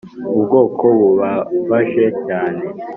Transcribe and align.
ubwoko 0.37 0.85
bubabaje 0.97 2.05
cyane. 2.25 2.61